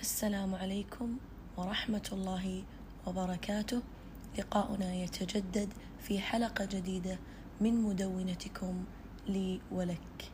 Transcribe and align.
السلام 0.00 0.54
عليكم 0.54 1.16
ورحمة 1.56 2.08
الله 2.12 2.64
وبركاته. 3.06 3.82
لقاؤنا 4.38 4.94
يتجدد 4.94 5.68
في 5.98 6.20
حلقة 6.20 6.64
جديدة 6.64 7.18
من 7.60 7.74
مدونتكم 7.82 8.84
لي 9.28 9.60
ولك. 9.72 10.32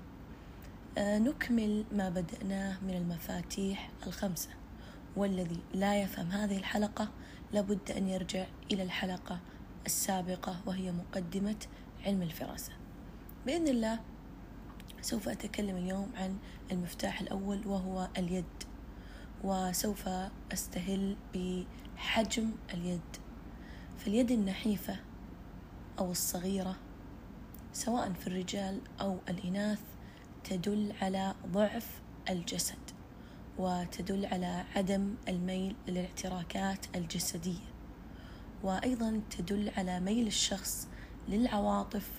آه، 0.99 1.19
نكمل 1.19 1.85
ما 1.93 2.09
بدأناه 2.09 2.79
من 2.81 2.95
المفاتيح 2.95 3.91
الخمسة. 4.07 4.51
والذي 5.17 5.61
لا 5.75 6.03
يفهم 6.03 6.31
هذه 6.31 6.59
الحلقة 6.59 7.09
لابد 7.53 7.91
أن 7.91 8.09
يرجع 8.09 8.47
إلى 8.73 8.83
الحلقة 8.83 9.41
السابقة 9.87 10.61
وهي 10.67 10.93
مقدمة 10.93 11.67
علم 12.05 12.23
الفراسة. 12.23 12.73
بإذن 13.47 13.69
الله 13.69 14.01
سوف 15.01 15.29
أتكلم 15.29 15.77
اليوم 15.77 16.11
عن 16.17 16.37
المفتاح 16.73 17.21
الأول 17.21 17.67
وهو 17.67 18.09
اليد. 18.19 18.66
وسوف 19.45 20.09
أستهل 20.53 21.17
بحجم 21.35 22.51
اليد. 22.75 23.17
فاليد 23.99 24.31
النحيفة 24.31 24.97
أو 25.99 26.11
الصغيرة 26.11 26.77
سواء 27.73 28.13
في 28.13 28.27
الرجال 28.27 28.81
أو 29.01 29.19
الإناث 29.29 29.81
تدل 30.45 30.93
على 31.03 31.35
ضعف 31.47 32.01
الجسد 32.31 32.79
وتدل 33.59 34.27
على 34.27 34.65
عدم 34.77 35.15
الميل 35.29 35.77
للاعتراكات 35.89 36.97
الجسدية 36.97 37.67
وأيضا 38.63 39.21
تدل 39.31 39.71
على 39.77 40.01
ميل 40.01 40.27
الشخص 40.27 40.89
للعواطف 41.29 42.11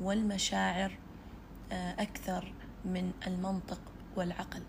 والمشاعر 0.00 0.98
آه، 1.72 2.02
أكثر 2.02 2.54
من 2.84 3.12
المنطق 3.26 3.80
والعقل. 4.16 4.62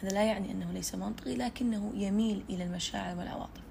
هذا 0.00 0.08
لا 0.08 0.24
يعني 0.24 0.50
أنه 0.50 0.72
ليس 0.72 0.94
منطقي 0.94 1.34
لكنه 1.36 1.92
يميل 1.94 2.44
إلى 2.50 2.64
المشاعر 2.64 3.18
والعواطف. 3.18 3.62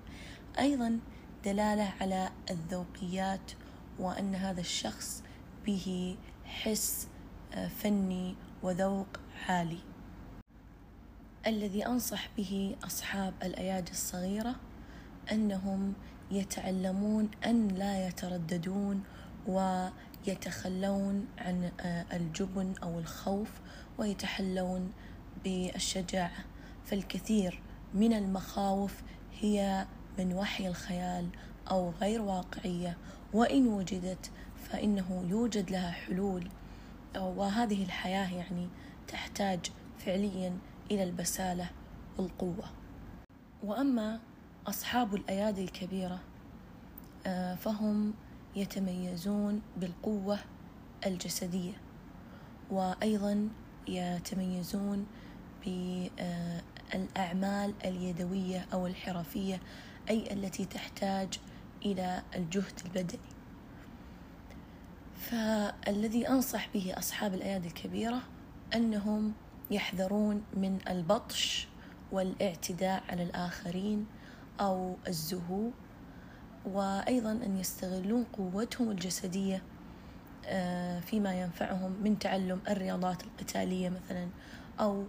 أيضا 0.59 0.99
دلالة 1.45 1.93
على 2.01 2.29
الذوقيات 2.49 3.51
وأن 3.99 4.35
هذا 4.35 4.61
الشخص 4.61 5.23
به 5.65 6.17
حس 6.45 7.07
آه، 7.53 7.67
فني 7.67 8.35
وذوق 8.63 9.07
عالي. 9.47 9.79
الذي 11.47 11.85
أنصح 11.85 12.29
به 12.37 12.75
أصحاب 12.83 13.33
الأيادي 13.43 13.91
الصغيرة 13.91 14.55
أنهم 15.31 15.93
يتعلمون 16.31 17.29
أن 17.45 17.67
لا 17.67 18.07
يترددون 18.07 19.03
ويتخلون 19.47 21.27
عن 21.37 21.71
آه، 21.79 22.05
الجبن 22.13 22.73
أو 22.83 22.99
الخوف 22.99 23.49
ويتحلون 23.97 24.91
بالشجاعة 25.43 26.45
فالكثير 26.85 27.61
من 27.93 28.13
المخاوف 28.13 29.01
هي 29.39 29.87
من 30.19 30.33
وحي 30.33 30.67
الخيال 30.67 31.29
أو 31.71 31.89
غير 31.89 32.21
واقعية 32.21 32.97
وإن 33.33 33.67
وجدت 33.67 34.31
فإنه 34.55 35.25
يوجد 35.29 35.71
لها 35.71 35.91
حلول. 35.91 36.49
وهذه 37.15 37.83
الحياة 37.83 38.33
يعني 38.33 38.67
تحتاج 39.07 39.59
فعليا 39.97 40.57
إلى 40.91 41.03
البسالة 41.03 41.69
والقوة. 42.17 42.65
وأما 43.63 44.19
أصحاب 44.67 45.15
الأيادي 45.15 45.63
الكبيرة 45.63 46.19
فهم 47.55 48.13
يتميزون 48.55 49.61
بالقوة 49.77 50.39
الجسدية 51.05 51.73
وأيضا 52.71 53.49
يتميزون 53.87 55.05
بالأعمال 55.65 57.73
اليدوية 57.85 58.65
أو 58.73 58.87
الحرفية 58.87 59.59
أي 60.09 60.33
التي 60.33 60.65
تحتاج 60.65 61.39
إلى 61.85 62.21
الجهد 62.35 62.79
البدني. 62.85 63.19
فالذي 65.15 66.29
أنصح 66.29 66.69
به 66.73 66.93
أصحاب 66.97 67.33
الأيادي 67.33 67.67
الكبيرة 67.67 68.21
أنهم 68.75 69.33
يحذرون 69.71 70.43
من 70.53 70.79
البطش 70.89 71.67
والاعتداء 72.11 73.03
على 73.09 73.23
الآخرين 73.23 74.05
أو 74.59 74.95
الزهو 75.07 75.69
وأيضا 76.65 77.31
أن 77.31 77.57
يستغلون 77.57 78.23
قوتهم 78.23 78.91
الجسدية 78.91 79.61
آه، 80.45 80.99
فيما 80.99 81.41
ينفعهم 81.41 81.91
من 82.03 82.19
تعلم 82.19 82.61
الرياضات 82.69 83.23
القتالية 83.23 83.89
مثلا 83.89 84.27
أو 84.79 85.01
آه، 85.01 85.05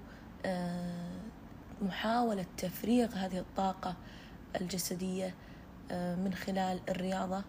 محاولة 1.82 2.46
تفريغ 2.56 3.14
هذه 3.14 3.38
الطاقة 3.38 3.96
الجسدية 4.60 5.34
آه، 5.90 6.14
من 6.14 6.34
خلال 6.34 6.80
الرياضة 6.88 7.44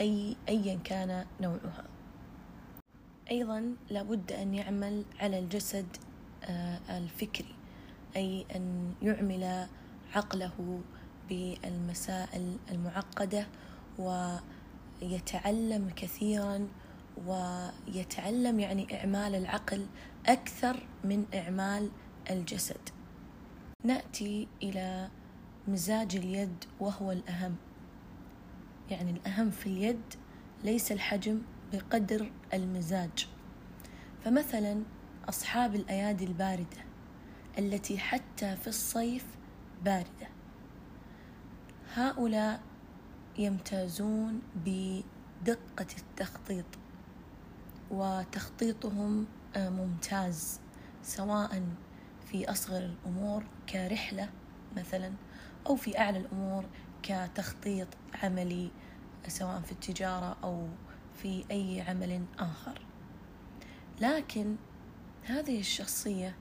أي 0.00 0.36
أيا 0.48 0.78
كان 0.84 1.26
نوعها. 1.40 1.84
أيضا 3.30 3.76
لابد 3.90 4.32
أن 4.32 4.54
يعمل 4.54 5.04
على 5.20 5.38
الجسد 5.38 5.86
الفكري 6.90 7.54
أي 8.16 8.46
أن 8.56 8.94
يعمل 9.02 9.66
عقله 10.14 10.80
بالمسائل 11.28 12.56
المعقدة 12.70 13.46
ويتعلم 13.98 15.90
كثيرا 15.96 16.68
ويتعلم 17.26 18.60
يعني 18.60 19.00
إعمال 19.00 19.34
العقل 19.34 19.86
أكثر 20.26 20.86
من 21.04 21.24
إعمال 21.34 21.90
الجسد. 22.30 22.88
نأتي 23.84 24.48
إلى 24.62 25.08
مزاج 25.68 26.16
اليد 26.16 26.64
وهو 26.80 27.12
الأهم. 27.12 27.56
يعني 28.90 29.10
الأهم 29.10 29.50
في 29.50 29.66
اليد 29.66 30.02
ليس 30.64 30.92
الحجم 30.92 31.42
بقدر 31.72 32.32
المزاج. 32.54 33.28
فمثلا 34.24 34.82
أصحاب 35.28 35.74
الأيادي 35.74 36.24
الباردة 36.24 36.84
التي 37.58 37.98
حتى 37.98 38.56
في 38.56 38.66
الصيف 38.68 39.26
باردة. 39.84 40.28
هؤلاء 41.94 42.60
يمتازون 43.38 44.42
بدقة 44.56 45.86
التخطيط. 45.98 46.64
وتخطيطهم 47.92 49.26
آه، 49.56 49.68
ممتاز 49.68 50.60
سواء 51.02 51.62
في 52.26 52.50
أصغر 52.50 52.78
الأمور 52.78 53.44
كرحلة 53.68 54.30
مثلا 54.76 55.12
أو 55.66 55.76
في 55.76 55.98
أعلى 55.98 56.18
الأمور 56.18 56.64
كتخطيط 57.02 57.88
عملي 58.22 58.70
سواء 59.28 59.60
في 59.60 59.72
التجارة 59.72 60.36
أو 60.44 60.68
في 61.14 61.44
أي 61.50 61.80
عمل 61.80 62.24
آخر. 62.38 62.86
لكن 64.00 64.56
هذه 65.24 65.60
الشخصية 65.60 66.36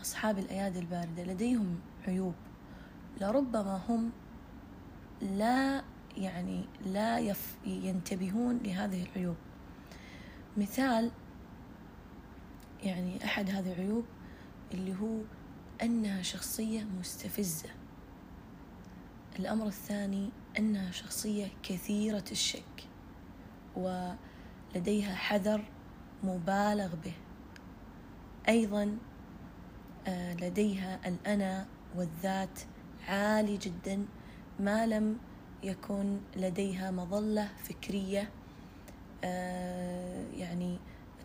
أصحاب 0.00 0.38
الأيادي 0.38 0.78
الباردة 0.78 1.24
لديهم 1.24 1.80
عيوب. 2.08 2.34
لربما 3.20 3.80
هم 3.88 4.10
لا 5.20 5.82
يعني 6.16 6.64
لا 6.86 7.18
يف 7.18 7.56
ينتبهون 7.66 8.58
لهذه 8.58 9.02
العيوب. 9.02 9.36
مثال 10.56 11.10
يعني 12.82 13.24
أحد 13.24 13.50
هذه 13.50 13.72
العيوب 13.72 14.04
اللي 14.74 14.94
هو 15.00 15.20
أنها 15.82 16.22
شخصية 16.22 16.84
مستفزة. 16.84 17.68
الأمر 19.38 19.66
الثاني 19.66 20.30
أنها 20.58 20.90
شخصية 20.90 21.48
كثيرة 21.62 22.24
الشك 22.32 22.88
ولديها 23.76 25.14
حذر 25.14 25.64
مبالغ 26.24 26.94
به. 26.94 27.14
أيضا 28.48 28.98
آه، 30.06 30.34
لديها 30.34 31.08
الأنا 31.08 31.66
والذات 31.96 32.60
عالي 33.08 33.56
جدا 33.56 34.06
ما 34.60 34.86
لم 34.86 35.18
يكن 35.62 36.20
لديها 36.36 36.90
مظلة 36.90 37.48
فكرية 37.64 38.30
يعني 40.36 40.78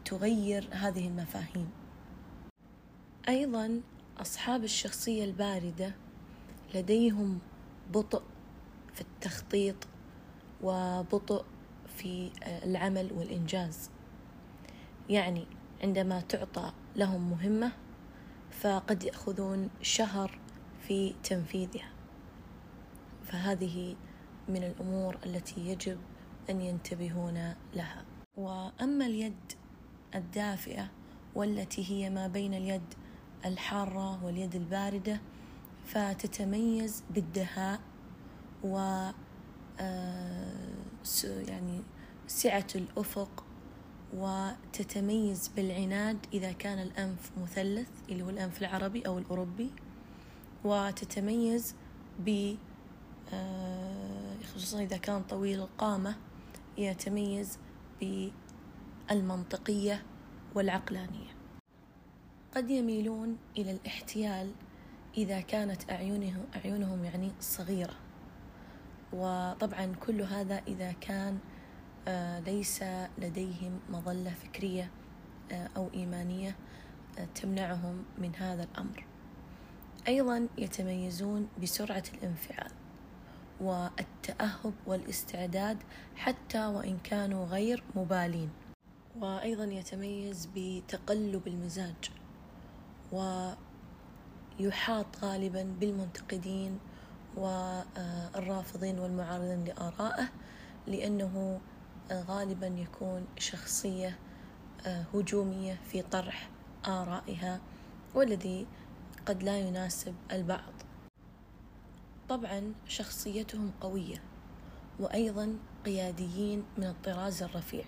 تغير 0.06 0.70
هذه 0.72 1.08
المفاهيم. 1.08 1.70
أيضا 3.30 3.82
أصحاب 4.18 4.64
الشخصية 4.64 5.26
الباردة 5.26 5.96
لديهم 6.76 7.40
بطء 7.94 8.24
في 8.94 9.02
التخطيط 9.02 9.76
وبطء 10.64 11.46
في 11.88 12.32
العمل 12.46 13.14
والإنجاز. 13.14 13.90
يعني 15.10 15.46
عندما 15.84 16.22
تعطى 16.22 16.72
لهم 16.96 17.30
مهمة 17.30 17.72
فقد 18.52 19.04
يأخذون 19.04 19.70
شهر 19.82 20.40
في 20.88 21.14
تنفيذها. 21.24 21.92
فهذه 23.24 23.96
من 24.50 24.64
الأمور 24.64 25.18
التي 25.26 25.68
يجب 25.68 25.98
أن 26.50 26.62
ينتبهون 26.62 27.54
لها. 27.76 28.06
وأما 28.38 29.06
اليد 29.06 29.54
الدافئة 30.16 30.88
والتي 31.36 31.92
هي 31.92 32.10
ما 32.10 32.28
بين 32.28 32.54
اليد 32.54 32.94
الحارة 33.46 34.24
واليد 34.26 34.56
الباردة 34.56 35.22
فتتميز 35.86 37.04
بالدهاء 37.10 37.80
و 38.64 38.78
يعني 41.48 41.82
سعة 42.28 42.68
الأفق 42.76 43.44
وتتميز 44.14 45.48
بالعناد 45.48 46.18
إذا 46.34 46.52
كان 46.52 46.80
الأنف 46.80 47.32
مثلث 47.42 47.90
اللي 48.10 48.24
هو 48.24 48.30
الأنف 48.30 48.62
العربي 48.62 49.02
أو 49.02 49.18
الأوروبي 49.18 49.72
وتتميز 50.64 51.76
ب 52.20 52.56
آه، 53.34 54.36
خصوصا 54.56 54.82
إذا 54.82 54.98
كان 54.98 55.24
طويل 55.24 55.60
القامة 55.60 56.16
يتميز 56.78 57.60
بالمنطقية 59.10 60.04
والعقلانية. 60.56 61.32
قد 62.56 62.70
يميلون 62.70 63.38
إلى 63.58 63.72
الاحتيال 63.72 64.52
إذا 65.18 65.42
كانت 65.42 65.92
أعينهم 65.92 66.46
أعينهم 66.56 67.06
يعني 67.06 67.32
صغيرة. 67.40 67.96
وطبعا 69.14 69.96
كل 70.06 70.22
هذا 70.22 70.62
إذا 70.68 70.92
كان 70.92 71.40
آه، 72.08 72.40
ليس 72.40 72.84
لديهم 73.18 73.80
مظلة 73.90 74.32
فكرية 74.32 74.92
آه، 75.52 75.70
أو 75.78 75.90
إيمانية 75.94 76.56
آه، 77.20 77.28
تمنعهم 77.36 78.04
من 78.18 78.36
هذا 78.36 78.64
الأمر. 78.64 79.06
أيضا 80.08 80.48
يتميزون 80.58 81.48
بسرعة 81.62 82.04
الانفعال. 82.14 82.72
والتأهب 83.62 84.74
والاستعداد 84.88 85.78
حتى 86.16 86.66
وإن 86.66 86.98
كانوا 87.04 87.46
غير 87.46 87.84
مبالين. 87.96 88.50
وأيضا 89.20 89.64
يتميز 89.64 90.50
بتقلب 90.56 91.48
المزاج 91.48 92.12
ويحاط 94.60 95.06
غالبا 95.24 95.64
بالمنتقدين 95.80 96.80
والرافضين 97.36 99.00
والمعارضين 99.00 99.64
لآرائه 99.64 100.30
لأنه 100.88 101.60
غالبا 102.12 102.68
يكون 102.68 103.26
شخصية 103.38 104.18
هجومية 105.14 105.78
في 105.92 106.02
طرح 106.02 106.50
آرائها 106.88 107.60
والذي 108.16 108.68
قد 109.26 109.44
لا 109.44 109.58
يناسب 109.60 110.16
البعض. 110.32 110.74
طبعا 112.32 112.74
شخصيتهم 112.88 113.72
قوية 113.82 114.24
وأيضا 115.00 115.58
قياديين 115.86 116.64
من 116.78 116.84
الطراز 116.84 117.44
الرفيع. 117.44 117.86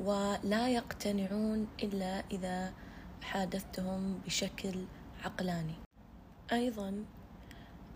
ولا 0.00 0.68
يقتنعون 0.68 1.66
إلا 1.82 2.24
إذا 2.30 2.72
حادثتهم 3.22 4.18
بشكل 4.26 4.84
عقلاني. 5.24 5.74
أيضا 6.52 7.04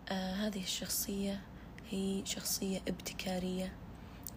آه 0.09 0.35
هذه 0.35 0.63
الشخصية 0.63 1.43
هي 1.91 2.27
شخصية 2.27 2.79
ابتكارية 2.89 3.73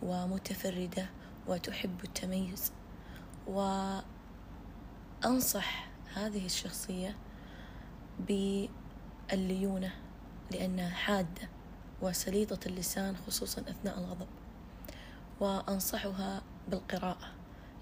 ومتفردة 0.04 1.10
وتحب 1.48 2.04
التميز. 2.04 2.72
وأنصح 5.24 5.90
هذه 6.14 6.46
الشخصية 6.46 7.18
بالليونة. 8.20 10.11
لأنها 10.52 10.90
حادة 10.90 11.50
وسليطة 12.02 12.68
اللسان 12.68 13.18
خصوصا 13.28 13.62
أثناء 13.62 14.00
الغضب. 14.00 14.28
وأنصحها 15.40 16.42
بالقراءة 16.68 17.32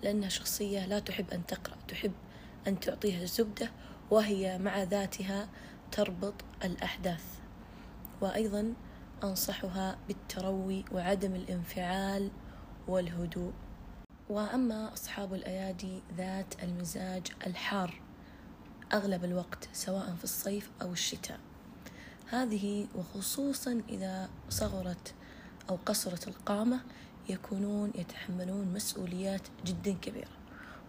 لأنها 0.04 0.30
شخصية 0.30 0.86
لا 0.86 1.00
تحب 1.00 1.32
أن 1.32 1.46
تقرأ 1.46 1.78
تحب 1.88 2.12
أن 2.68 2.80
تعطيها 2.80 3.26
زبدة 3.26 3.72
وهي 4.12 4.58
مع 4.58 4.84
ذاتها 4.84 5.50
تربط 5.92 6.34
الأحداث. 6.64 7.24
وأيضا 8.22 8.74
أنصحها 9.24 9.98
بالتروي 10.08 10.86
وعدم 10.92 11.36
الانفعال 11.36 12.32
والهدوء. 12.88 13.54
وأما 14.30 14.94
أصحاب 14.94 15.34
الأيادي 15.34 16.02
ذات 16.18 16.64
المزاج 16.64 17.28
الحار 17.48 18.02
أغلب 18.94 19.24
الوقت 19.26 19.70
سواء 19.74 20.16
في 20.16 20.24
الصيف 20.24 20.72
أو 20.82 20.94
الشتاء. 20.94 21.40
هذه 22.32 22.88
وخصوصا 22.96 23.82
إذا 23.90 24.30
صغرت 24.50 25.14
أو 25.70 25.78
قصرت 25.86 26.28
القامة 26.28 26.80
يكونون 27.30 27.92
يتحملون 27.96 28.74
مسؤوليات 28.74 29.42
جدا 29.66 29.94
كبيرة 30.02 30.32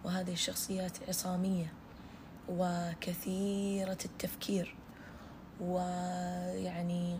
وهذه 0.03 0.33
الشخصيات 0.33 1.09
عصامية 1.09 1.73
وكثيرة 2.49 3.97
التفكير 4.05 4.75
ويعني 5.61 7.19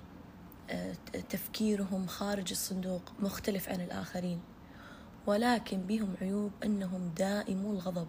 تفكيرهم 1.30 2.08
خارج 2.08 2.52
الصندوق 2.52 3.12
مختلف 3.20 3.70
عن 3.70 3.82
الآخرين 3.82 4.42
ولكن 5.28 5.82
بهم 5.82 6.16
عيوب 6.22 6.52
أنهم 6.64 7.14
دائمو 7.18 7.72
الغضب 7.72 8.08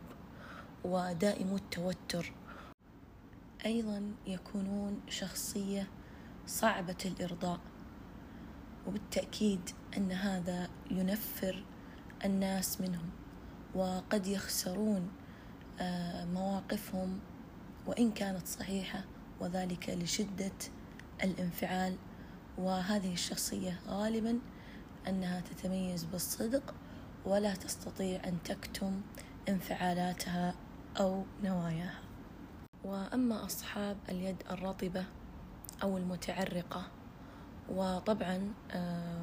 ودائمو 0.85 1.57
التوتر. 1.57 2.33
أيضا 3.67 4.03
يكونون 4.27 5.01
شخصية 5.09 5.89
صعبة 6.47 6.97
الإرضاء. 7.05 7.61
وبالتأكيد 8.87 9.71
أن 9.97 10.13
هذا 10.13 10.69
ينفر 10.91 11.65
الناس 12.25 12.81
منهم 12.81 13.11
وقد 13.75 14.27
يخسرون 14.27 15.11
آه، 15.81 16.25
مواقفهم 16.25 17.19
وإن 17.87 18.13
كانت 18.13 18.47
صحيحة 18.47 19.05
وذلك 19.41 19.91
لشدة 19.91 20.53
الانفعال. 21.25 21.97
وهذه 22.59 23.13
الشخصية 23.13 23.81
غالبا 23.89 24.39
أنها 25.09 25.41
تتميز 25.41 26.05
بالصدق 26.05 26.75
ولا 27.25 27.55
تستطيع 27.55 28.25
أن 28.25 28.43
تكتم 28.45 29.01
انفعالاتها 29.49 30.55
أو 31.01 31.25
نواياها. 31.45 32.01
وأما 32.85 33.45
أصحاب 33.45 33.97
اليد 34.09 34.37
الرطبة 34.51 35.05
أو 35.83 35.97
المتعرقة. 35.97 36.83
وطبعا 37.69 38.53
آه، 38.71 39.23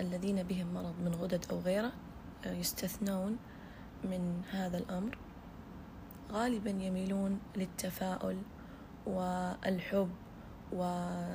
الذين 0.00 0.42
بهم 0.42 0.74
مرض 0.74 0.94
من 1.00 1.14
غدد 1.14 1.44
أو 1.50 1.58
غيره 1.58 1.92
آه، 2.44 2.52
يستثنون 2.52 3.36
من 4.04 4.42
هذا 4.50 4.78
الأمر. 4.78 5.18
غالبا 6.32 6.70
يميلون 6.70 7.40
للتفاؤل 7.56 8.42
والحب 9.06 10.10
والضحك. 10.72 11.28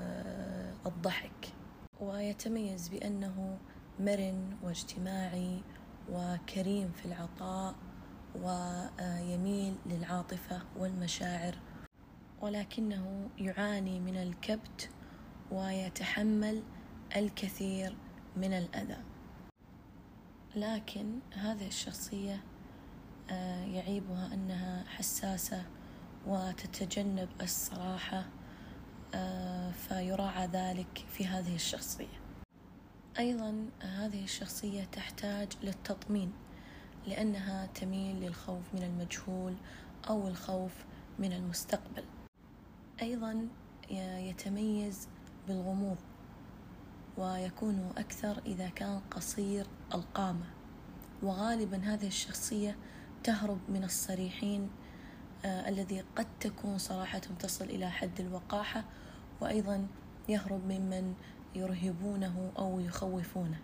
ويتميز 2.01 2.87
بأنه 2.87 3.57
مرن 3.99 4.57
واجتماعي 4.63 5.61
وكريم 6.11 6.91
في 6.91 7.05
العطاء 7.05 7.75
ويميل 8.35 9.75
للعاطفة 9.85 10.61
والمشاعر 10.77 11.55
ولكنه 12.41 13.29
يعاني 13.37 13.99
من 13.99 14.17
الكبت 14.17 14.89
ويتحمل 15.51 16.63
الكثير 17.15 17.95
من 18.37 18.53
الأذى. 18.53 18.97
لكن 20.55 21.19
هذه 21.33 21.67
الشخصية 21.67 22.43
آه، 23.29 23.65
يعيبها 23.65 24.33
أنها 24.33 24.83
حساسة 24.87 25.63
وتتجنب 26.27 27.29
الصراحة 27.41 28.25
آه، 29.15 29.71
فيراعى 29.71 30.47
ذلك 30.47 31.05
في 31.09 31.25
هذه 31.25 31.55
الشخصية. 31.55 32.23
أيضا 33.19 33.69
هذه 33.81 34.23
الشخصية 34.23 34.83
تحتاج 34.83 35.47
للتطمين 35.63 36.33
لأنها 37.07 37.65
تميل 37.65 38.15
للخوف 38.15 38.73
من 38.73 38.83
المجهول 38.83 39.55
أو 40.09 40.27
الخوف 40.27 40.85
من 41.19 41.33
المستقبل. 41.33 42.03
أيضا 43.01 43.47
يتميز 44.29 45.07
بالغموض 45.47 45.97
ويكون 47.17 47.91
أكثر 47.97 48.41
إذا 48.45 48.69
كان 48.69 48.99
قصير 49.11 49.65
القامة. 49.93 50.45
وغالبا 51.23 51.77
هذه 51.77 52.07
الشخصية 52.07 52.77
تهرب 53.23 53.59
من 53.69 53.83
الصريحين 53.83 54.69
آه 55.45 55.69
الذي 55.69 56.03
قد 56.15 56.27
تكون 56.39 56.77
صراحتهم 56.77 57.35
تصل 57.35 57.65
إلى 57.65 57.89
حد 57.91 58.19
الوقاحة 58.19 58.85
وأيضا 59.41 59.87
يهرب 60.29 60.65
ممن 60.65 61.13
يرهبونه 61.55 62.51
أو 62.57 62.79
يخوفونه. 62.79 63.57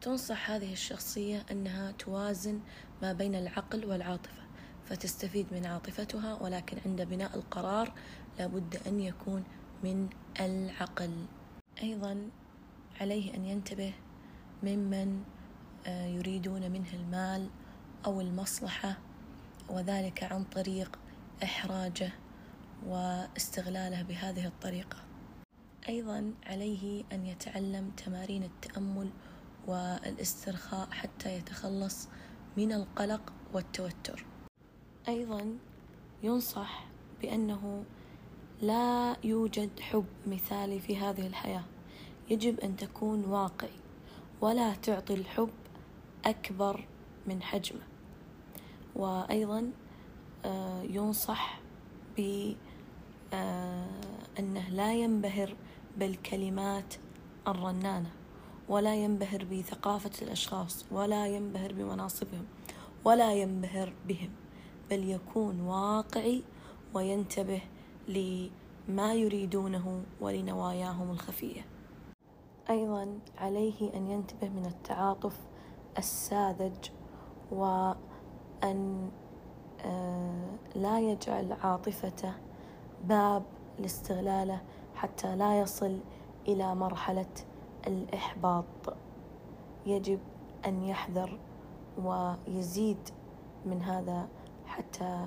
تنصح 0.00 0.50
هذه 0.50 0.72
الشخصية 0.72 1.46
أنها 1.50 1.92
توازن 1.92 2.60
ما 3.02 3.12
بين 3.12 3.34
العقل 3.34 3.86
والعاطفة. 3.86 4.45
فتستفيد 4.86 5.46
من 5.52 5.66
عاطفتها 5.66 6.34
ولكن 6.42 6.78
عند 6.86 7.02
بناء 7.02 7.36
القرار 7.36 7.92
لابد 8.38 8.78
أن 8.86 9.00
يكون 9.00 9.44
من 9.84 10.08
العقل. 10.40 11.26
أيضا 11.82 12.30
عليه 13.00 13.34
أن 13.34 13.44
ينتبه 13.44 13.92
ممن 14.62 15.22
آه، 15.86 16.06
يريدون 16.06 16.70
منه 16.70 16.92
المال 16.92 17.48
أو 18.06 18.20
المصلحة 18.20 18.98
وذلك 19.68 20.22
عن 20.22 20.44
طريق 20.44 20.98
إحراجه 21.42 22.12
واستغلاله 22.86 24.02
بهذه 24.02 24.46
الطريقة. 24.46 24.96
أيضا 25.88 26.34
عليه 26.46 27.04
أن 27.12 27.26
يتعلم 27.26 27.90
تمارين 27.90 28.42
التأمل 28.42 29.10
والاسترخاء 29.66 30.90
حتى 30.90 31.34
يتخلص 31.34 32.08
من 32.56 32.72
القلق 32.72 33.32
والتوتر. 33.52 34.35
أيضا 35.08 35.58
ينصح 36.22 36.84
بأنه 37.22 37.84
لا 38.62 39.16
يوجد 39.24 39.80
حب 39.80 40.04
مثالي 40.26 40.80
في 40.80 40.96
هذه 40.96 41.26
الحياة. 41.26 41.64
يجب 42.30 42.60
أن 42.60 42.76
تكون 42.76 43.24
واقعي 43.24 43.78
ولا 44.40 44.74
تعطي 44.74 45.14
الحب 45.14 45.50
أكبر 46.24 46.84
من 47.26 47.42
حجمه. 47.42 47.82
وأيضا 48.96 49.72
آه، 50.44 50.82
ينصح 50.82 51.60
بأنه 52.16 52.56
آه، 53.32 54.70
لا 54.70 54.94
ينبهر 54.94 55.56
بالكلمات 55.96 56.94
الرنانة 57.48 58.10
ولا 58.68 58.94
ينبهر 58.94 59.44
بثقافة 59.44 60.10
الأشخاص 60.22 60.84
ولا 60.90 61.26
ينبهر 61.26 61.72
بمناصبهم 61.72 62.44
ولا 63.04 63.32
ينبهر 63.34 63.92
بهم. 64.08 64.45
بل 64.90 65.08
يكون 65.10 65.60
واقعي 65.60 66.42
وينتبه 66.94 67.60
لما 68.08 69.14
يريدونه 69.14 70.02
ولنواياهم 70.20 71.10
الخفية. 71.10 71.66
أيضا 72.70 73.18
عليه 73.38 73.94
أن 73.94 74.06
ينتبه 74.06 74.48
من 74.48 74.66
التعاطف 74.66 75.38
الساذج 75.98 76.90
وأن 77.50 79.10
آه، 79.84 80.58
لا 80.74 81.00
يجعل 81.00 81.52
عاطفته 81.52 82.32
باب 83.04 83.42
لاستغلاله 83.78 84.62
حتى 84.94 85.36
لا 85.36 85.60
يصل 85.60 85.98
إلى 86.48 86.74
مرحلة 86.74 87.32
الإحباط. 87.86 88.64
يجب 89.86 90.18
أن 90.66 90.82
يحذر 90.82 91.38
ويزيد 91.98 93.08
من 93.66 93.82
هذا 93.82 94.28
حتى 94.66 95.26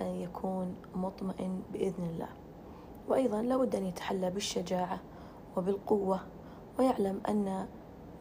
يكون 0.00 0.74
مطمئن 0.94 1.62
بإذن 1.72 2.04
الله. 2.04 2.28
وأيضا 3.08 3.42
لابد 3.42 3.76
أن 3.76 3.84
يتحلى 3.84 4.30
بالشجاعة 4.30 5.00
وبالقوة 5.56 6.20
ويعلم 6.78 7.20
أن 7.28 7.68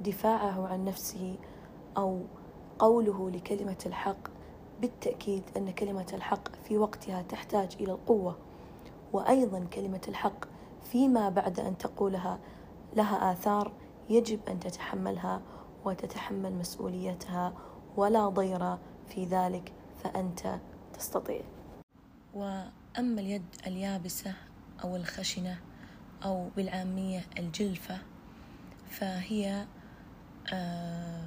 دفاعه 0.01 0.67
عن 0.67 0.85
نفسه 0.85 1.35
أو 1.97 2.19
قوله 2.79 3.29
لكلمة 3.29 3.77
الحق 3.85 4.27
بالتأكيد 4.81 5.43
أن 5.57 5.71
كلمة 5.71 6.07
الحق 6.13 6.55
في 6.55 6.77
وقتها 6.77 7.21
تحتاج 7.21 7.77
إلى 7.79 7.91
القوة. 7.91 8.37
وأيضا 9.13 9.65
كلمة 9.73 10.01
الحق 10.07 10.45
فيما 10.81 11.29
بعد 11.29 11.59
أن 11.59 11.77
تقولها 11.77 12.39
لها 12.95 13.31
آثار 13.31 13.71
يجب 14.09 14.39
أن 14.49 14.59
تتحملها 14.59 15.41
وتتحمل 15.85 16.55
مسؤوليتها 16.55 17.53
ولا 17.97 18.29
ضير 18.29 18.77
في 19.07 19.25
ذلك. 19.25 19.73
فأنت 20.03 20.59
تستطيع. 20.93 21.41
وأما 22.33 23.21
اليد 23.21 23.45
اليابسة 23.67 24.33
أو 24.83 24.95
الخشنة 24.95 25.59
أو 26.23 26.49
بالعامية 26.49 27.25
الجلفة 27.39 27.97
فهي 28.89 29.65
آه 30.53 31.25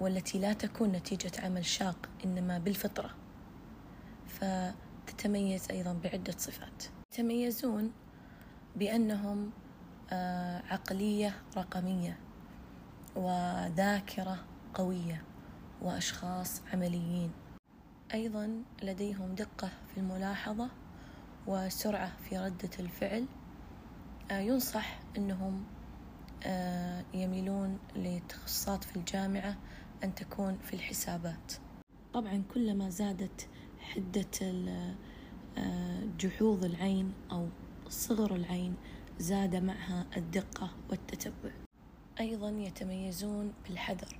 والتي 0.00 0.38
لا 0.38 0.52
تكون 0.52 0.92
نتيجة 0.92 1.32
عمل 1.44 1.64
شاق 1.64 2.08
إنما 2.24 2.58
بالفطرة. 2.58 3.10
فتتميز 4.26 5.70
أيضا 5.70 5.92
بعدة 5.92 6.34
صفات. 6.38 6.84
يتميزون 7.12 7.92
بأنهم 8.76 9.50
آه 10.12 10.62
عقلية 10.70 11.42
رقمية 11.56 12.18
وذاكرة 13.16 14.44
قوية 14.74 15.24
وأشخاص 15.82 16.62
عمليين. 16.72 17.32
أيضا 18.14 18.62
لديهم 18.82 19.34
دقة 19.34 19.70
في 19.88 20.00
الملاحظة 20.00 20.70
وسرعة 21.46 22.16
في 22.16 22.38
ردة 22.38 22.70
الفعل. 22.78 23.26
آه 24.30 24.38
ينصح 24.38 25.00
أنهم 25.16 25.64
آه، 26.42 27.04
يميلون 27.14 27.78
لتخصصات 27.96 28.84
في 28.84 28.96
الجامعة 28.96 29.56
أن 30.04 30.14
تكون 30.14 30.58
في 30.58 30.74
الحسابات. 30.74 31.52
طبعا 32.12 32.42
كلما 32.54 32.90
زادت 32.90 33.48
حدة 33.80 34.24
آه، 35.58 36.04
جحوظ 36.18 36.64
العين 36.64 37.12
أو 37.32 37.48
صغر 37.88 38.34
العين 38.34 38.74
زاد 39.18 39.56
معها 39.56 40.06
الدقة 40.16 40.70
والتتبع. 40.90 41.50
أيضا 42.20 42.50
يتميزون 42.50 43.52
بالحذر 43.64 44.18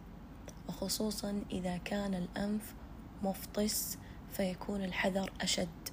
وخصوصا 0.68 1.42
إذا 1.50 1.76
كان 1.76 2.14
الأنف 2.14 2.75
مفطس 3.23 3.99
فيكون 4.29 4.85
الحذر 4.85 5.33
أشد. 5.41 5.89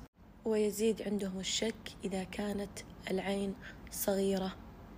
ويزيد 0.45 1.01
عندهم 1.01 1.39
الشك 1.39 1.95
إذا 2.03 2.23
كانت 2.23 2.79
العين 3.11 3.53
صغيرة 3.91 4.55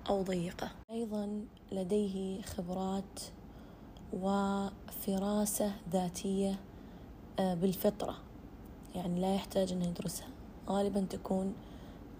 أو 0.10 0.22
ضيقة. 0.22 0.72
أيضا 0.92 1.46
لديه 1.72 2.42
خبرات 2.42 3.20
وفراسة 4.14 5.72
ذاتية 5.92 6.60
آه، 7.40 7.54
بالفطرة. 7.54 8.18
يعني 8.96 9.22
لا 9.22 9.36
يحتاج 9.36 9.72
أنه 9.72 9.88
يدرسها. 9.88 10.28
غالبا 10.70 11.02
تكون 11.02 11.54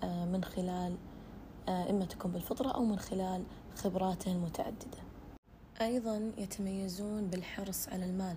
آه، 0.04 0.26
من 0.26 0.44
خلال 0.44 0.96
آه، 1.70 1.90
إما 1.90 2.06
تكون 2.06 2.32
بالفطرة 2.32 2.72
أو 2.72 2.84
من 2.86 3.00
خلال 3.00 3.44
خبراته 3.76 4.32
المتعددة. 4.32 4.98
أيضا 5.82 6.32
يتميزون 6.38 7.28
بالحرص 7.28 7.90
على 7.90 8.06
المال. 8.06 8.36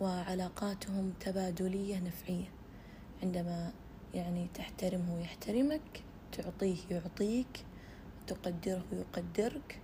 وعلاقاتهم 0.00 1.12
تبادلية 1.20 1.98
نفعية. 2.00 2.48
عندما 3.22 3.72
يعني 4.14 4.48
تحترمه 4.54 5.20
يحترمك 5.20 6.02
تعطيه 6.32 6.76
يعطيك 6.90 7.64
تقدره 8.26 8.84
يقدرك 8.92 9.80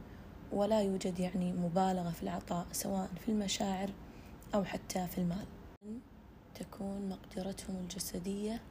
ولا 0.52 0.82
يوجد 0.82 1.20
يعني 1.20 1.52
مبالغة 1.52 2.10
في 2.10 2.22
العطاء 2.22 2.66
سواء 2.72 3.10
في 3.20 3.28
المشاعر 3.28 3.90
أو 4.54 4.64
حتى 4.64 5.06
في 5.06 5.18
المال. 5.18 5.46
تكون 6.54 7.08
مقدرتهم 7.08 7.76
الجسدية 7.76 8.62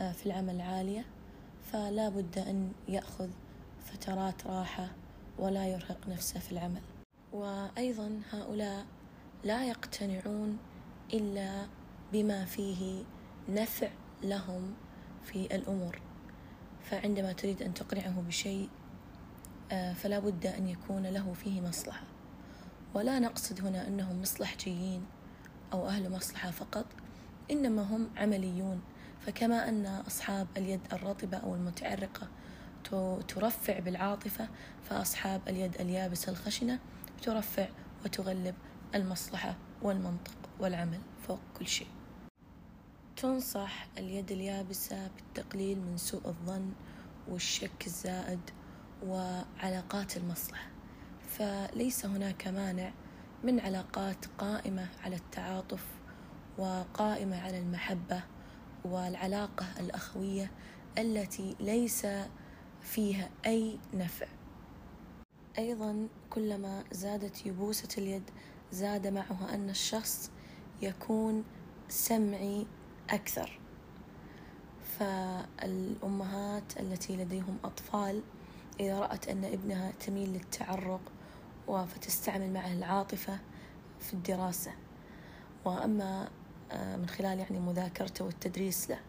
آه، 0.00 0.12
في 0.12 0.26
العمل 0.26 0.60
عالية 0.60 1.04
فلا 1.72 2.08
بد 2.08 2.38
أن 2.38 2.72
يأخذ 2.88 3.28
فترات 3.84 4.46
راحة 4.46 4.88
ولا 5.38 5.66
يرهق 5.66 6.08
نفسه 6.08 6.40
في 6.40 6.52
العمل. 6.52 6.82
وأيضا 7.32 8.20
هؤلاء 8.30 8.86
لا 9.46 9.64
يقتنعون 9.64 10.58
إلا 11.14 11.66
بما 12.12 12.44
فيه 12.44 13.04
نفع 13.48 13.88
لهم 14.22 14.74
في 15.24 15.56
الأمور. 15.56 16.00
فعندما 16.82 17.32
تريد 17.32 17.62
أن 17.62 17.74
تقنعه 17.74 18.20
بشيء 18.20 18.68
آه، 19.72 19.92
فلا 19.92 20.18
بد 20.18 20.46
أن 20.46 20.68
يكون 20.68 21.06
له 21.06 21.32
فيه 21.32 21.60
مصلحة. 21.60 22.04
ولا 22.94 23.18
نقصد 23.18 23.66
هنا 23.66 23.88
أنهم 23.88 24.20
مصلحجيين 24.22 25.06
أو 25.72 25.88
أهل 25.88 26.10
مصلحة 26.10 26.50
فقط 26.50 26.86
إنما 27.50 27.82
هم 27.82 28.10
عمليون. 28.16 28.80
فكما 29.20 29.68
أن 29.68 29.86
أصحاب 29.86 30.46
اليد 30.56 30.80
الرطبة 30.92 31.36
أو 31.36 31.54
المتعرقة 31.54 32.28
ترفع 33.28 33.78
بالعاطفة 33.78 34.48
فأصحاب 34.90 35.40
اليد 35.48 35.80
اليابسة 35.80 36.32
الخشنة 36.32 36.78
ترفع 37.22 37.68
وتغلب. 38.04 38.54
المصلحة 38.94 39.56
والمنطق 39.82 40.36
والعمل 40.60 41.00
فوق 41.28 41.40
كل 41.58 41.66
شيء. 41.66 41.88
تنصح 43.16 43.86
اليد 43.98 44.32
اليابسة 44.32 45.08
بالتقليل 45.16 45.78
من 45.80 45.96
سوء 45.96 46.28
الظن 46.28 46.72
والشك 47.28 47.86
الزائد 47.86 48.40
وعلاقات 49.02 50.16
المصلحة 50.16 50.68
فليس 51.28 52.06
هناك 52.06 52.48
مانع 52.48 52.92
من 53.44 53.60
علاقات 53.60 54.26
قائمة 54.38 54.88
على 55.04 55.16
التعاطف 55.16 55.84
وقائمة 56.58 57.40
على 57.42 57.58
المحبة 57.58 58.22
والعلاقة 58.84 59.66
الأخوية 59.80 60.50
التي 60.98 61.56
ليس 61.60 62.06
فيها 62.80 63.30
أي 63.46 63.78
نفع. 63.94 64.26
أيضا 65.58 66.08
كلما 66.30 66.84
زادت 66.92 67.46
يبوسة 67.46 67.88
اليد 67.98 68.30
زاد 68.72 69.06
معها 69.06 69.54
أن 69.54 69.70
الشخص 69.70 70.30
يكون 70.82 71.44
سمعي 71.88 72.66
أكثر. 73.10 73.58
فالأمهات 74.98 76.80
التي 76.80 77.16
لديهم 77.16 77.56
أطفال 77.64 78.22
إذا 78.80 79.00
رأت 79.00 79.28
أن 79.28 79.44
ابنها 79.44 79.92
تميل 80.06 80.32
للتعرق 80.32 81.00
فتستعمل 81.66 82.52
معه 82.52 82.72
العاطفة 82.72 83.38
في 84.00 84.14
الدراسة. 84.14 84.72
وأما 85.64 86.28
من 86.72 87.08
خلال 87.08 87.38
يعني 87.38 87.60
مذاكرته 87.60 88.24
والتدريس 88.24 88.90
له. 88.90 89.00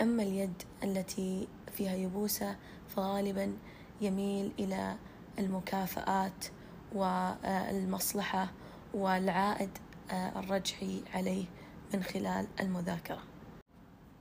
أما 0.00 0.22
اليد 0.22 0.62
التي 0.84 1.48
فيها 1.72 1.94
يبوسة 1.94 2.56
فغالبا 2.88 3.56
يميل 4.00 4.52
إلى 4.58 4.96
المكافآت 5.38 6.44
والمصلحة 6.94 8.50
والعائد 8.94 9.78
الرجعي 10.12 11.02
عليه 11.14 11.44
من 11.94 12.02
خلال 12.02 12.46
المذاكرة. 12.60 13.22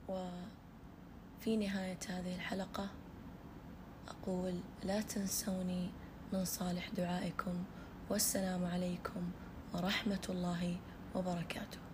وفي 0.07 1.57
نهاية 1.57 1.99
هذه 2.09 2.35
الحلقة 2.35 2.89
أقول 4.07 4.59
لا 4.83 5.01
تنسوني 5.01 5.89
من 6.33 6.45
صالح 6.45 6.89
دعائكم 6.89 7.63
والسلام 8.09 8.65
عليكم 8.65 9.31
ورحمة 9.73 10.27
الله 10.29 10.77
وبركاته. 11.15 11.79